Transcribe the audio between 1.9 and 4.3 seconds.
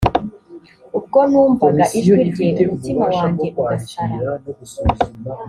ijwi rye umutima wanjye ugasara